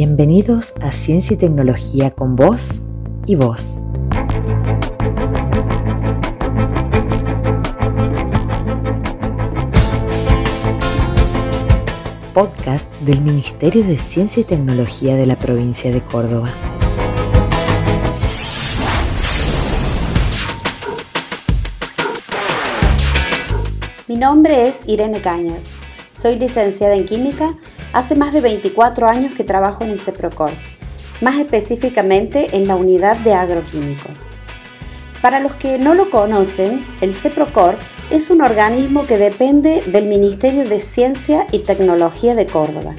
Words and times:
Bienvenidos 0.00 0.74
a 0.80 0.92
Ciencia 0.92 1.34
y 1.34 1.38
Tecnología 1.38 2.12
con 2.12 2.36
vos 2.36 2.82
y 3.26 3.34
vos. 3.34 3.84
Podcast 12.32 12.94
del 13.00 13.20
Ministerio 13.22 13.82
de 13.82 13.98
Ciencia 13.98 14.42
y 14.42 14.44
Tecnología 14.44 15.16
de 15.16 15.26
la 15.26 15.34
provincia 15.34 15.90
de 15.90 16.00
Córdoba. 16.00 16.48
Mi 24.06 24.14
nombre 24.14 24.68
es 24.68 24.78
Irene 24.86 25.20
Cañas. 25.20 25.64
Soy 26.12 26.36
licenciada 26.36 26.94
en 26.94 27.04
Química 27.04 27.52
Hace 27.92 28.16
más 28.16 28.34
de 28.34 28.42
24 28.42 29.08
años 29.08 29.34
que 29.34 29.44
trabajo 29.44 29.82
en 29.82 29.90
el 29.90 30.00
CEPROCOR, 30.00 30.50
más 31.22 31.38
específicamente 31.38 32.54
en 32.54 32.68
la 32.68 32.76
unidad 32.76 33.16
de 33.18 33.32
agroquímicos. 33.32 34.28
Para 35.22 35.40
los 35.40 35.54
que 35.54 35.78
no 35.78 35.94
lo 35.94 36.10
conocen, 36.10 36.84
el 37.00 37.14
CEPROCOR 37.14 37.76
es 38.10 38.28
un 38.28 38.42
organismo 38.42 39.06
que 39.06 39.16
depende 39.16 39.82
del 39.86 40.06
Ministerio 40.06 40.68
de 40.68 40.80
Ciencia 40.80 41.46
y 41.50 41.60
Tecnología 41.60 42.34
de 42.34 42.46
Córdoba. 42.46 42.94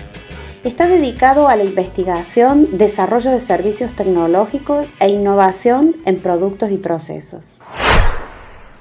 Está 0.63 0.87
dedicado 0.87 1.47
a 1.47 1.55
la 1.55 1.63
investigación, 1.63 2.77
desarrollo 2.77 3.31
de 3.31 3.39
servicios 3.39 3.93
tecnológicos 3.93 4.89
e 4.99 5.07
innovación 5.07 5.95
en 6.05 6.19
productos 6.19 6.71
y 6.71 6.77
procesos. 6.77 7.59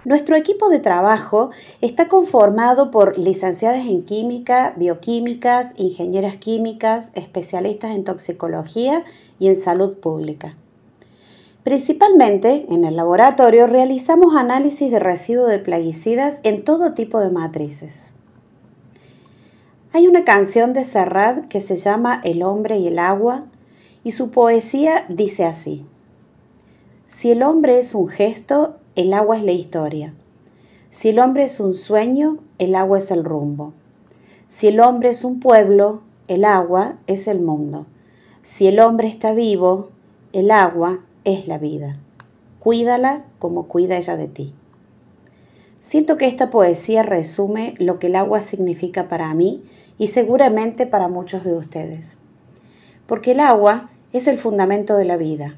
Nuestro 0.09 0.37
equipo 0.37 0.71
de 0.71 0.79
trabajo 0.79 1.51
está 1.83 2.09
conformado 2.09 2.91
por 2.91 3.19
licenciadas 3.19 3.85
en 3.87 4.07
química, 4.07 4.73
bioquímicas, 4.75 5.73
ingenieras 5.77 6.37
químicas, 6.37 7.11
especialistas 7.12 7.95
en 7.95 8.05
toxicología 8.05 9.05
y 9.39 9.48
en 9.48 9.61
salud 9.61 9.98
pública. 9.98 10.56
Principalmente 11.62 12.65
en 12.70 12.87
el 12.87 12.97
laboratorio 12.97 13.67
realizamos 13.67 14.34
análisis 14.34 14.91
de 14.91 14.98
residuos 14.98 15.50
de 15.50 15.59
plaguicidas 15.59 16.39
en 16.43 16.65
todo 16.65 16.95
tipo 16.95 17.20
de 17.20 17.28
matrices. 17.28 18.05
Hay 19.93 20.09
una 20.09 20.25
canción 20.25 20.72
de 20.72 20.84
Serrat 20.84 21.48
que 21.48 21.61
se 21.61 21.77
llama 21.77 22.22
El 22.25 22.43
hombre 22.43 22.78
y 22.78 22.87
el 22.87 22.98
agua 22.98 23.45
y 24.05 24.12
su 24.12 24.31
poesía 24.31 25.05
dice 25.11 25.45
así. 25.45 25.84
Si 27.06 27.31
el 27.31 27.43
hombre 27.43 27.78
es 27.78 27.95
un 27.95 28.09
gesto, 28.09 28.77
el 28.98 29.14
agua 29.14 29.36
es 29.36 29.44
la 29.44 29.52
historia. 29.52 30.12
Si 30.91 31.10
el 31.10 31.20
hombre 31.20 31.44
es 31.44 31.60
un 31.60 31.72
sueño, 31.72 32.38
el 32.58 32.74
agua 32.74 32.98
es 32.98 33.12
el 33.12 33.22
rumbo. 33.22 33.72
Si 34.48 34.66
el 34.66 34.80
hombre 34.80 35.10
es 35.10 35.22
un 35.22 35.38
pueblo, 35.38 36.02
el 36.27 36.44
agua 36.44 36.98
es 37.06 37.28
el 37.28 37.38
mundo. 37.38 37.86
Si 38.42 38.66
el 38.66 38.80
hombre 38.80 39.06
está 39.06 39.34
vivo, 39.34 39.91
el 40.32 40.50
agua 40.50 40.98
es 41.22 41.46
la 41.46 41.58
vida. 41.58 42.00
Cuídala 42.58 43.24
como 43.38 43.69
cuida 43.69 43.96
ella 43.96 44.16
de 44.16 44.26
ti. 44.26 44.52
Siento 45.78 46.16
que 46.16 46.26
esta 46.26 46.50
poesía 46.50 47.04
resume 47.04 47.74
lo 47.78 48.00
que 48.00 48.08
el 48.08 48.16
agua 48.16 48.42
significa 48.42 49.06
para 49.06 49.32
mí 49.32 49.62
y 49.96 50.08
seguramente 50.08 50.86
para 50.86 51.06
muchos 51.06 51.44
de 51.44 51.54
ustedes. 51.54 52.16
Porque 53.06 53.30
el 53.30 53.38
agua 53.38 53.91
es 54.12 54.26
el 54.26 54.38
fundamento 54.38 54.96
de 54.96 55.04
la 55.04 55.16
vida 55.16 55.56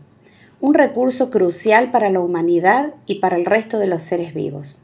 un 0.60 0.74
recurso 0.74 1.30
crucial 1.30 1.90
para 1.90 2.10
la 2.10 2.20
humanidad 2.20 2.94
y 3.06 3.16
para 3.16 3.36
el 3.36 3.46
resto 3.46 3.78
de 3.78 3.86
los 3.86 4.02
seres 4.02 4.34
vivos. 4.34 4.80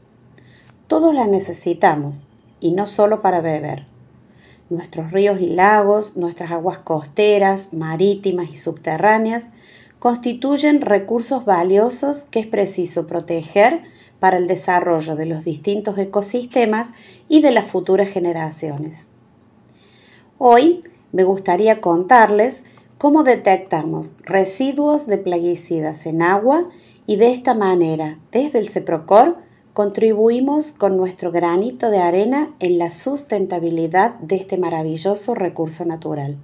Todos 0.87 1.13
la 1.13 1.27
necesitamos, 1.27 2.27
y 2.59 2.71
no 2.71 2.87
solo 2.87 3.19
para 3.19 3.41
beber. 3.41 3.85
Nuestros 4.69 5.11
ríos 5.11 5.39
y 5.39 5.47
lagos, 5.47 6.17
nuestras 6.17 6.51
aguas 6.51 6.79
costeras, 6.79 7.73
marítimas 7.73 8.49
y 8.49 8.55
subterráneas 8.55 9.47
constituyen 9.99 10.81
recursos 10.81 11.45
valiosos 11.45 12.21
que 12.31 12.39
es 12.39 12.47
preciso 12.47 13.07
proteger 13.07 13.83
para 14.19 14.37
el 14.37 14.47
desarrollo 14.47 15.15
de 15.15 15.25
los 15.25 15.43
distintos 15.43 15.97
ecosistemas 15.97 16.89
y 17.29 17.41
de 17.41 17.51
las 17.51 17.65
futuras 17.65 18.09
generaciones. 18.09 19.07
Hoy 20.37 20.81
me 21.11 21.23
gustaría 21.23 21.81
contarles 21.81 22.63
cómo 22.97 23.23
detectamos 23.23 24.15
residuos 24.23 25.07
de 25.07 25.17
plaguicidas 25.17 26.05
en 26.05 26.21
agua 26.21 26.69
y 27.05 27.17
de 27.17 27.31
esta 27.31 27.53
manera, 27.53 28.19
desde 28.31 28.59
el 28.59 28.69
CEPROCOR, 28.69 29.37
contribuimos 29.73 30.71
con 30.71 30.97
nuestro 30.97 31.31
granito 31.31 31.91
de 31.91 31.99
arena 31.99 32.55
en 32.59 32.79
la 32.79 32.89
sustentabilidad 32.89 34.15
de 34.15 34.37
este 34.37 34.57
maravilloso 34.57 35.35
recurso 35.35 35.85
natural. 35.85 36.37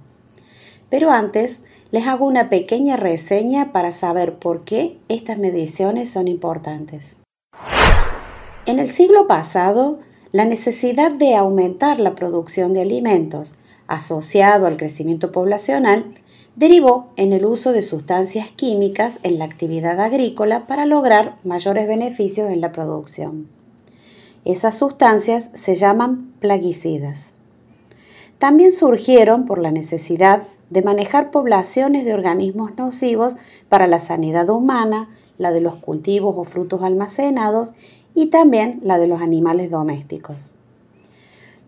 Pero 0.88 1.10
antes, 1.10 1.62
les 1.90 2.06
hago 2.06 2.26
una 2.26 2.48
pequeña 2.48 2.96
reseña 2.96 3.72
para 3.72 3.92
saber 3.92 4.38
por 4.38 4.64
qué 4.64 4.98
estas 5.08 5.38
mediciones 5.38 6.10
son 6.10 6.28
importantes. 6.28 7.16
En 8.66 8.78
el 8.78 8.88
siglo 8.88 9.26
pasado, 9.26 9.98
la 10.32 10.44
necesidad 10.44 11.12
de 11.12 11.34
aumentar 11.34 12.00
la 12.00 12.14
producción 12.14 12.72
de 12.72 12.82
alimentos 12.82 13.56
asociado 13.86 14.66
al 14.66 14.76
crecimiento 14.76 15.32
poblacional 15.32 16.04
derivó 16.56 17.08
en 17.16 17.32
el 17.32 17.44
uso 17.44 17.72
de 17.72 17.82
sustancias 17.82 18.48
químicas 18.50 19.18
en 19.22 19.38
la 19.38 19.44
actividad 19.44 20.00
agrícola 20.00 20.66
para 20.66 20.86
lograr 20.86 21.36
mayores 21.44 21.88
beneficios 21.88 22.50
en 22.50 22.60
la 22.60 22.72
producción. 22.72 23.48
Esas 24.44 24.76
sustancias 24.76 25.48
se 25.54 25.74
llaman 25.74 26.32
plaguicidas. 26.38 27.32
También 28.38 28.72
surgieron 28.72 29.46
por 29.46 29.58
la 29.58 29.70
necesidad 29.70 30.42
de 30.70 30.82
manejar 30.82 31.30
poblaciones 31.30 32.04
de 32.04 32.14
organismos 32.14 32.76
nocivos 32.76 33.36
para 33.68 33.86
la 33.86 33.98
sanidad 33.98 34.50
humana, 34.50 35.08
la 35.38 35.50
de 35.52 35.60
los 35.60 35.76
cultivos 35.76 36.34
o 36.36 36.44
frutos 36.44 36.82
almacenados 36.82 37.72
y 38.14 38.26
también 38.26 38.80
la 38.82 38.98
de 38.98 39.06
los 39.06 39.20
animales 39.20 39.70
domésticos. 39.70 40.52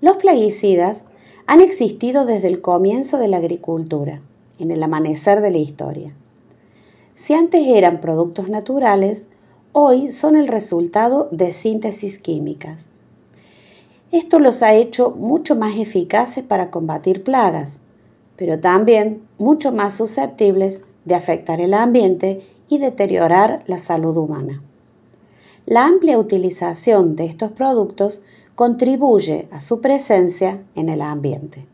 Los 0.01 0.19
plaguicidas 0.19 1.05
han 1.47 1.61
existido 1.61 2.27
desde 2.27 2.49
el 2.49 2.61
comienzo 2.61 3.19
de 3.19 3.29
la 3.29 3.37
agricultura 3.37 4.21
en 4.59 4.71
el 4.71 4.83
amanecer 4.83 5.41
de 5.41 5.51
la 5.51 5.59
historia. 5.59 6.13
Si 7.15 7.35
antes 7.35 7.67
eran 7.67 8.01
productos 8.01 8.49
naturales, 8.49 9.27
hoy 9.73 10.11
son 10.11 10.37
el 10.37 10.49
resultado 10.49 11.29
de 11.31 11.51
síntesis 11.53 12.19
químicas. 12.19 12.87
Esto 14.13 14.39
los 14.39 14.63
ha 14.63 14.75
hecho 14.75 15.11
mucho 15.11 15.57
más 15.57 15.77
eficaces 15.77 16.43
para 16.43 16.71
combatir 16.71 17.23
plagas, 17.23 17.79
pero 18.37 18.59
también 18.61 19.23
mucho 19.39 19.73
más 19.73 19.95
susceptibles 19.95 20.83
de 21.05 21.15
afectar 21.15 21.61
el 21.61 21.75
ambiente 21.75 22.43
y 22.69 22.79
deteriorar 22.79 23.63
la 23.67 23.79
salud 23.79 24.17
humana. 24.17 24.63
La 25.65 25.87
amplia 25.87 26.19
utilización 26.19 27.17
de 27.17 27.27
estos 27.27 27.51
productos 27.51 28.23
contribuye 28.57 29.47
a 29.53 29.61
su 29.61 29.81
presencia 29.81 30.65
en 30.75 30.89
el 30.89 31.03
ambiente. 31.03 31.67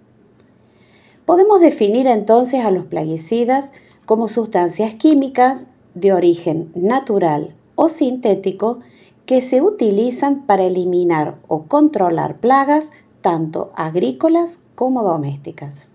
Podemos 1.24 1.60
definir 1.60 2.08
entonces 2.08 2.64
a 2.64 2.72
los 2.72 2.84
plaguicidas 2.84 3.70
como 4.04 4.28
sustancias 4.28 4.94
químicas 4.94 5.68
de 5.94 6.12
origen 6.12 6.72
natural 6.74 7.54
o 7.76 7.88
sintético 7.88 8.80
que 9.26 9.40
se 9.40 9.62
utilizan 9.62 10.42
para 10.42 10.64
eliminar 10.64 11.38
o 11.46 11.62
controlar 11.62 12.38
plagas 12.38 12.90
tanto 13.20 13.70
agrícolas 13.76 14.56
como 14.74 15.04
domésticas. 15.04 15.86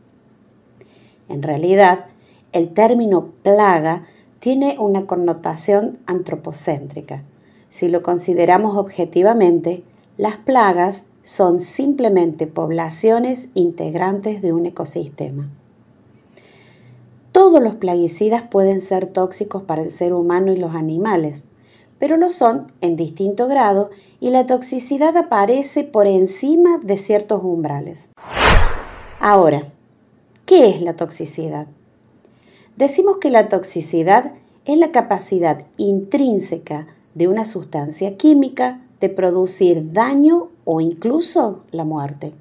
En 1.27 1.43
realidad, 1.43 2.05
el 2.53 2.73
término 2.73 3.31
plaga 3.43 4.07
tiene 4.39 4.77
una 4.79 5.05
connotación 5.05 5.97
antropocéntrica. 6.05 7.23
Si 7.69 7.89
lo 7.89 8.01
consideramos 8.01 8.77
objetivamente, 8.77 9.83
las 10.17 10.37
plagas 10.37 11.03
son 11.21 11.59
simplemente 11.59 12.47
poblaciones 12.47 13.49
integrantes 13.53 14.41
de 14.41 14.53
un 14.53 14.65
ecosistema. 14.65 15.49
Todos 17.31 17.61
los 17.61 17.75
plaguicidas 17.75 18.41
pueden 18.41 18.81
ser 18.81 19.05
tóxicos 19.07 19.61
para 19.61 19.83
el 19.83 19.91
ser 19.91 20.13
humano 20.13 20.51
y 20.51 20.57
los 20.57 20.73
animales, 20.73 21.43
pero 21.99 22.17
lo 22.17 22.29
son 22.29 22.71
en 22.81 22.95
distinto 22.95 23.47
grado 23.47 23.91
y 24.19 24.31
la 24.31 24.47
toxicidad 24.47 25.15
aparece 25.17 25.83
por 25.83 26.07
encima 26.07 26.79
de 26.79 26.97
ciertos 26.97 27.43
umbrales. 27.43 28.09
Ahora, 29.19 29.71
¿qué 30.45 30.69
es 30.69 30.81
la 30.81 30.95
toxicidad? 30.95 31.67
Decimos 32.75 33.17
que 33.17 33.29
la 33.29 33.49
toxicidad 33.49 34.33
es 34.65 34.77
la 34.77 34.91
capacidad 34.91 35.65
intrínseca 35.77 36.87
de 37.13 37.27
una 37.27 37.45
sustancia 37.45 38.17
química 38.17 38.81
de 38.99 39.09
producir 39.09 39.91
daño 39.93 40.49
o 40.65 40.81
incluso 40.81 41.63
la 41.71 41.83
muerte. 41.83 42.33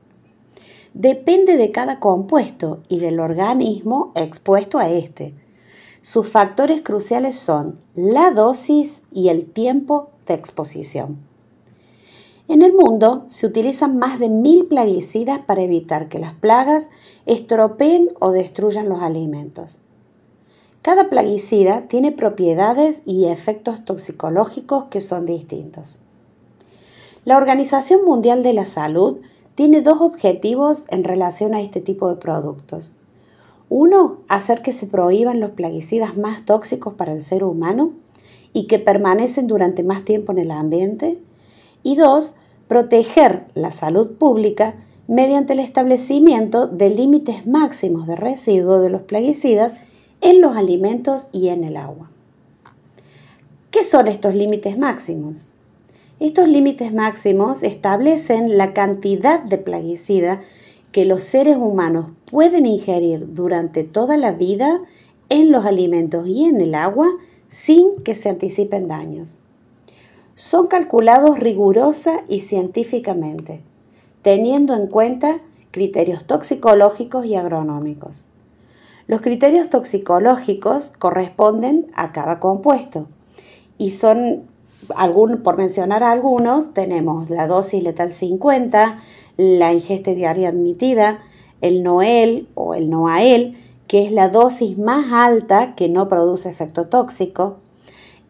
Depende 0.95 1.57
de 1.57 1.73
cada 1.73 2.01
compuesto 2.01 2.81
y 2.89 3.01
del 3.01 3.21
organismo 3.21 4.13
expuesto 4.15 4.79
a 4.79 4.89
este. 4.89 5.35
Sus 6.01 6.29
factores 6.29 6.83
cruciales 6.83 7.37
son 7.37 7.81
la 7.95 8.31
dosis 8.31 9.03
y 9.13 9.29
el 9.29 9.45
tiempo 9.45 10.11
de 10.27 10.35
exposición. 10.35 11.19
En 12.49 12.63
el 12.63 12.73
mundo 12.73 13.25
se 13.27 13.45
utilizan 13.45 13.99
más 13.99 14.21
de 14.21 14.29
mil 14.29 14.67
plaguicidas 14.67 15.41
para 15.41 15.63
evitar 15.63 16.09
que 16.09 16.19
las 16.19 16.33
plagas 16.33 16.89
estropeen 17.27 18.11
o 18.21 18.31
destruyan 18.31 18.89
los 18.89 19.03
alimentos. 19.03 19.81
Cada 20.81 21.11
plaguicida 21.11 21.89
tiene 21.89 22.13
propiedades 22.13 23.03
y 23.05 23.25
efectos 23.25 23.85
toxicológicos 23.85 24.85
que 24.85 25.01
son 25.01 25.27
distintos. 25.27 25.99
La 27.27 27.39
Organización 27.39 28.05
Mundial 28.05 28.45
de 28.45 28.53
la 28.53 28.67
Salud 28.67 29.17
tiene 29.57 29.81
dos 29.81 30.01
objetivos 30.01 30.85
en 30.91 31.03
relación 31.03 31.55
a 31.55 31.61
este 31.61 31.81
tipo 31.81 32.09
de 32.09 32.15
productos. 32.15 32.95
Uno, 33.69 34.19
hacer 34.29 34.63
que 34.63 34.71
se 34.71 34.87
prohíban 34.87 35.41
los 35.41 35.51
plaguicidas 35.51 36.17
más 36.17 36.45
tóxicos 36.45 36.95
para 36.95 37.13
el 37.13 37.25
ser 37.25 37.43
humano 37.43 37.91
y 38.53 38.69
que 38.69 38.79
permanecen 38.79 39.49
durante 39.49 39.83
más 39.83 40.05
tiempo 40.05 40.31
en 40.31 40.39
el 40.39 40.53
ambiente. 40.53 41.19
Y 41.83 41.97
dos, 41.97 42.37
proteger 42.69 43.47
la 43.55 43.73
salud 43.73 44.13
pública 44.13 44.77
mediante 45.09 45.55
el 45.55 45.59
establecimiento 45.59 46.69
de 46.69 46.91
límites 46.91 47.45
máximos 47.45 48.07
de 48.07 48.15
residuo 48.15 48.79
de 48.79 48.91
los 48.91 49.03
plaguicidas 49.03 49.75
en 50.21 50.41
los 50.41 50.57
alimentos 50.57 51.27
y 51.33 51.49
en 51.49 51.65
el 51.65 51.77
agua. 51.77 52.09
¿Qué 53.73 53.83
son 53.83 54.07
estos 54.07 54.33
límites 54.37 54.79
máximos? 54.79 55.49
Estos 56.19 56.49
límites 56.49 56.95
máximos 56.95 57.63
establecen 57.63 58.57
la 58.57 58.73
cantidad 58.73 59.43
de 59.43 59.59
plaguicida 59.59 60.41
que 60.91 61.05
los 61.05 61.23
seres 61.25 61.57
humanos 61.57 62.11
pueden 62.31 62.65
ingerir 62.65 63.35
durante 63.35 63.85
toda 63.85 64.17
la 64.17 64.33
vida 64.33 64.81
en 65.29 65.53
los 65.53 65.67
alimentos 65.67 66.27
y 66.27 66.45
en 66.45 66.61
el 66.63 66.75
agua 66.75 67.09
sin 67.49 68.03
que 68.03 68.15
se 68.15 68.31
anticipen 68.31 68.89
daños. 68.89 69.43
Son 70.37 70.69
calculados 70.69 71.39
rigurosa 71.39 72.23
y 72.29 72.41
científicamente, 72.41 73.61
teniendo 74.23 74.75
en 74.75 74.87
cuenta 74.87 75.41
criterios 75.71 76.27
toxicológicos 76.27 77.27
y 77.27 77.35
agronómicos. 77.35 78.27
Los 79.07 79.21
criterios 79.21 79.69
toxicológicos 79.69 80.93
corresponden 80.99 81.87
a 81.95 82.13
cada 82.13 82.41
compuesto 82.41 83.07
y 83.79 83.91
son, 83.91 84.45
por 85.43 85.57
mencionar 85.57 86.03
algunos, 86.03 86.75
tenemos 86.75 87.31
la 87.31 87.47
dosis 87.47 87.83
letal 87.83 88.13
50, 88.13 89.01
la 89.37 89.73
ingesta 89.73 90.13
diaria 90.13 90.49
admitida, 90.49 91.21
el 91.61 91.83
Noel 91.83 92.49
o 92.55 92.75
el 92.75 92.91
Noael, 92.91 93.59
que 93.89 94.05
es 94.05 94.13
la 94.13 94.29
dosis 94.29 94.79
más 94.79 95.13
alta 95.13 95.75
que 95.75 95.89
no 95.89 96.09
produce 96.09 96.49
efecto 96.49 96.87
tóxico, 96.87 97.59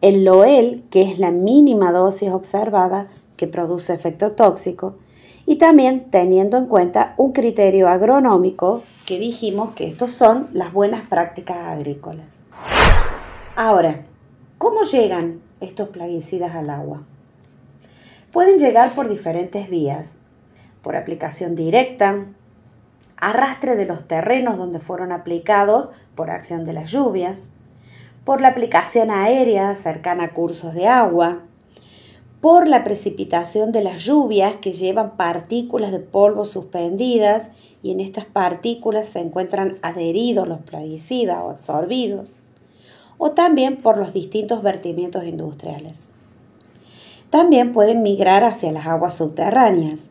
el 0.01 0.23
Loel, 0.23 0.83
que 0.89 1.01
es 1.01 1.19
la 1.19 1.31
mínima 1.31 1.91
dosis 1.91 2.29
observada 2.31 3.07
que 3.35 3.47
produce 3.47 3.93
efecto 3.93 4.31
tóxico, 4.31 4.95
y 5.45 5.55
también 5.55 6.11
teniendo 6.11 6.57
en 6.57 6.65
cuenta 6.65 7.13
un 7.17 7.31
criterio 7.31 7.87
agronómico 7.87 8.83
que 9.05 9.17
dijimos 9.17 9.73
que 9.73 9.87
estos 9.87 10.11
son 10.11 10.49
las 10.51 10.73
buenas 10.73 11.07
prácticas 11.07 11.57
agrícolas. 11.57 12.41
Ahora, 13.55 14.05
¿cómo 14.57 14.83
llegan 14.83 15.41
estos 15.61 15.89
plaguicidas 15.89 16.55
al 16.55 16.69
agua? 16.69 17.03
Pueden 18.31 18.59
llegar 18.59 18.93
por 18.95 19.09
diferentes 19.09 19.69
vías, 19.69 20.13
por 20.81 20.95
aplicación 20.95 21.55
directa, 21.55 22.25
arrastre 23.17 23.75
de 23.75 23.85
los 23.85 24.07
terrenos 24.07 24.57
donde 24.57 24.79
fueron 24.79 25.11
aplicados 25.11 25.91
por 26.15 26.29
acción 26.29 26.63
de 26.63 26.73
las 26.73 26.91
lluvias, 26.91 27.47
por 28.23 28.41
la 28.41 28.49
aplicación 28.49 29.09
aérea 29.09 29.73
cercana 29.75 30.25
a 30.25 30.33
cursos 30.33 30.73
de 30.73 30.87
agua, 30.87 31.43
por 32.41 32.67
la 32.67 32.83
precipitación 32.83 33.71
de 33.71 33.81
las 33.81 34.03
lluvias 34.03 34.57
que 34.57 34.71
llevan 34.71 35.17
partículas 35.17 35.91
de 35.91 35.99
polvo 35.99 36.45
suspendidas 36.45 37.49
y 37.81 37.91
en 37.91 37.99
estas 37.99 38.25
partículas 38.25 39.07
se 39.07 39.19
encuentran 39.19 39.79
adheridos 39.81 40.47
los 40.47 40.59
plaguicidas 40.59 41.39
o 41.39 41.49
absorbidos, 41.49 42.35
o 43.17 43.31
también 43.31 43.77
por 43.77 43.97
los 43.97 44.13
distintos 44.13 44.61
vertimientos 44.63 45.25
industriales. 45.25 46.07
También 47.29 47.71
pueden 47.71 48.01
migrar 48.01 48.43
hacia 48.43 48.71
las 48.71 48.87
aguas 48.87 49.15
subterráneas. 49.15 50.01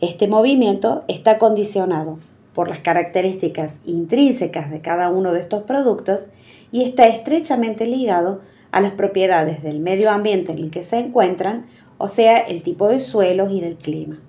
Este 0.00 0.28
movimiento 0.28 1.04
está 1.08 1.38
condicionado 1.38 2.18
por 2.54 2.68
las 2.68 2.78
características 2.78 3.76
intrínsecas 3.84 4.70
de 4.70 4.80
cada 4.80 5.10
uno 5.10 5.32
de 5.32 5.40
estos 5.40 5.64
productos 5.64 6.26
y 6.72 6.84
está 6.84 7.06
estrechamente 7.06 7.86
ligado 7.86 8.40
a 8.70 8.80
las 8.80 8.92
propiedades 8.92 9.62
del 9.62 9.80
medio 9.80 10.10
ambiente 10.10 10.52
en 10.52 10.58
el 10.58 10.70
que 10.70 10.82
se 10.82 10.98
encuentran, 10.98 11.66
o 11.98 12.08
sea, 12.08 12.38
el 12.38 12.62
tipo 12.62 12.88
de 12.88 13.00
suelos 13.00 13.52
y 13.52 13.60
del 13.60 13.76
clima. 13.76 14.20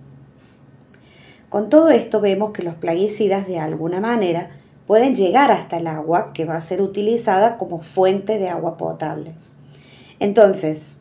Con 1.50 1.70
todo 1.70 1.90
esto 1.90 2.20
vemos 2.20 2.52
que 2.52 2.64
los 2.64 2.76
plaguicidas 2.76 3.48
de 3.48 3.60
alguna 3.60 4.02
manera 4.02 4.52
pueden 4.88 5.16
llegar 5.16 5.52
hasta 5.52 5.78
el 5.78 5.88
agua 5.88 6.32
que 6.34 6.46
va 6.46 6.56
a 6.56 6.62
ser 6.62 6.82
utilizada 6.82 7.58
como 7.58 7.80
fuente 7.80 8.38
de 8.38 8.50
agua 8.50 8.78
potable. 8.78 9.34
Entonces, 10.20 10.98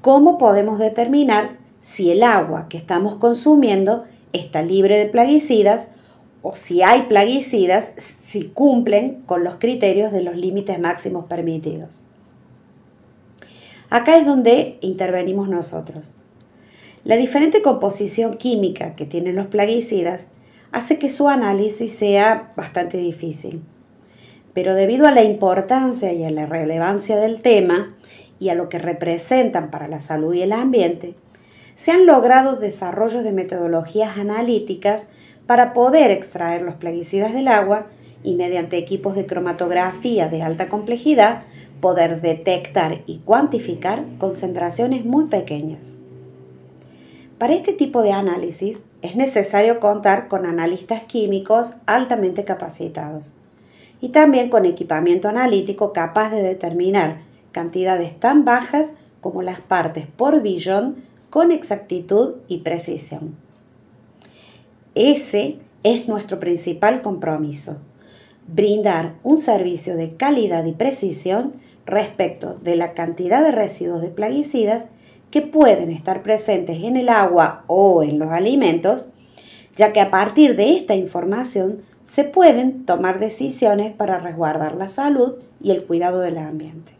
¿cómo 0.00 0.38
podemos 0.38 0.78
determinar 0.78 1.58
si 1.78 2.10
el 2.10 2.22
agua 2.22 2.68
que 2.68 2.76
estamos 2.76 3.16
consumiendo 3.16 4.04
está 4.32 4.62
libre 4.62 4.98
de 4.98 5.06
plaguicidas 5.06 5.88
o 6.42 6.54
si 6.54 6.82
hay 6.82 7.02
plaguicidas 7.02 7.92
si 7.96 8.44
cumplen 8.44 9.22
con 9.26 9.44
los 9.44 9.56
criterios 9.56 10.12
de 10.12 10.22
los 10.22 10.36
límites 10.36 10.78
máximos 10.78 11.26
permitidos? 11.26 12.06
Acá 13.88 14.16
es 14.16 14.26
donde 14.26 14.78
intervenimos 14.82 15.48
nosotros. 15.48 16.14
La 17.02 17.16
diferente 17.16 17.62
composición 17.62 18.34
química 18.34 18.94
que 18.94 19.06
tienen 19.06 19.34
los 19.34 19.46
plaguicidas 19.46 20.26
hace 20.72 20.98
que 20.98 21.10
su 21.10 21.28
análisis 21.28 21.92
sea 21.92 22.52
bastante 22.56 22.96
difícil. 22.96 23.62
Pero 24.54 24.74
debido 24.74 25.06
a 25.06 25.12
la 25.12 25.22
importancia 25.22 26.12
y 26.12 26.24
a 26.24 26.30
la 26.30 26.46
relevancia 26.46 27.16
del 27.16 27.40
tema 27.40 27.94
y 28.38 28.48
a 28.48 28.54
lo 28.54 28.68
que 28.68 28.78
representan 28.78 29.70
para 29.70 29.88
la 29.88 30.00
salud 30.00 30.34
y 30.34 30.42
el 30.42 30.52
ambiente, 30.52 31.14
se 31.74 31.92
han 31.92 32.06
logrado 32.06 32.56
desarrollos 32.56 33.24
de 33.24 33.32
metodologías 33.32 34.18
analíticas 34.18 35.06
para 35.46 35.72
poder 35.72 36.10
extraer 36.10 36.62
los 36.62 36.74
plaguicidas 36.74 37.32
del 37.32 37.48
agua 37.48 37.86
y 38.22 38.34
mediante 38.34 38.76
equipos 38.76 39.14
de 39.14 39.26
cromatografía 39.26 40.28
de 40.28 40.42
alta 40.42 40.68
complejidad 40.68 41.42
poder 41.80 42.20
detectar 42.20 43.02
y 43.06 43.18
cuantificar 43.20 44.04
concentraciones 44.18 45.04
muy 45.04 45.26
pequeñas. 45.26 45.96
Para 47.40 47.54
este 47.54 47.72
tipo 47.72 48.02
de 48.02 48.12
análisis 48.12 48.82
es 49.00 49.16
necesario 49.16 49.80
contar 49.80 50.28
con 50.28 50.44
analistas 50.44 51.04
químicos 51.04 51.72
altamente 51.86 52.44
capacitados 52.44 53.32
y 54.02 54.10
también 54.10 54.50
con 54.50 54.66
equipamiento 54.66 55.26
analítico 55.26 55.94
capaz 55.94 56.28
de 56.28 56.42
determinar 56.42 57.22
cantidades 57.50 58.20
tan 58.20 58.44
bajas 58.44 58.92
como 59.22 59.40
las 59.40 59.58
partes 59.58 60.06
por 60.06 60.42
billón 60.42 60.96
con 61.30 61.50
exactitud 61.50 62.34
y 62.46 62.58
precisión. 62.58 63.34
Ese 64.94 65.56
es 65.82 66.08
nuestro 66.08 66.40
principal 66.40 67.00
compromiso, 67.00 67.78
brindar 68.48 69.14
un 69.22 69.38
servicio 69.38 69.96
de 69.96 70.14
calidad 70.14 70.66
y 70.66 70.72
precisión 70.72 71.54
respecto 71.86 72.52
de 72.52 72.76
la 72.76 72.92
cantidad 72.92 73.42
de 73.42 73.52
residuos 73.52 74.02
de 74.02 74.10
plaguicidas 74.10 74.88
que 75.30 75.42
pueden 75.42 75.90
estar 75.90 76.22
presentes 76.22 76.82
en 76.82 76.96
el 76.96 77.08
agua 77.08 77.64
o 77.66 78.02
en 78.02 78.18
los 78.18 78.32
alimentos, 78.32 79.10
ya 79.76 79.92
que 79.92 80.00
a 80.00 80.10
partir 80.10 80.56
de 80.56 80.74
esta 80.74 80.94
información 80.94 81.82
se 82.02 82.24
pueden 82.24 82.84
tomar 82.86 83.20
decisiones 83.20 83.92
para 83.92 84.18
resguardar 84.18 84.74
la 84.74 84.88
salud 84.88 85.36
y 85.62 85.70
el 85.70 85.84
cuidado 85.84 86.20
del 86.20 86.38
ambiente. 86.38 86.92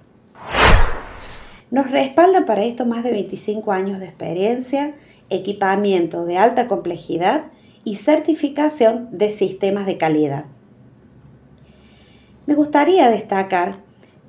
Nos 1.71 1.91
respaldan 1.91 2.45
para 2.45 2.65
esto 2.65 2.85
más 2.85 3.05
de 3.05 3.11
25 3.11 3.73
años 3.73 4.01
de 4.01 4.07
experiencia, 4.07 4.95
equipamiento 5.29 6.25
de 6.25 6.39
alta 6.39 6.67
complejidad 6.67 7.45
y 7.85 7.95
certificación 7.95 9.09
de 9.13 9.31
sistemas 9.31 9.87
de 9.87 9.97
calidad. 9.97 10.47
Me 12.47 12.55
gustaría 12.55 13.09
destacar 13.09 13.79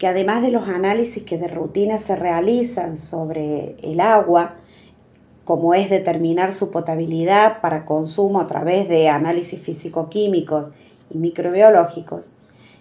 que 0.02 0.08
además 0.08 0.42
de 0.42 0.50
los 0.50 0.68
análisis 0.68 1.22
que 1.22 1.38
de 1.38 1.48
rutina 1.48 2.00
se 2.00 2.16
realizan 2.16 2.98
sobre 2.98 3.76
el 3.84 4.00
agua, 4.00 4.56
como 5.46 5.76
es 5.76 5.92
determinar 5.92 6.54
su 6.54 6.72
potabilidad 6.72 7.62
para 7.62 7.86
consumo 7.86 8.42
a 8.42 8.48
través 8.48 8.90
de 8.90 9.10
análisis 9.10 9.62
físico-químicos 9.62 10.72
y 11.12 11.20
microbiológicos, 11.20 12.32